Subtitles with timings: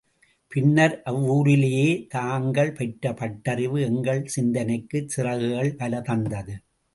[0.51, 6.55] பின்னர், அவ்வூரிலேயே தாங்கள் பெற்ற பட்டறிவு எங்கள் சிந்தனைக்குச் சிறகுகள் பல தந்தது.